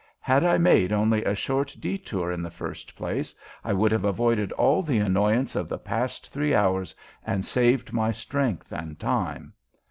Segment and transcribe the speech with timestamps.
[0.21, 4.51] Had I made only a short detour in the first place, I would have avoided
[4.53, 9.53] all the annoyance of the past three hours and saved my strength and time.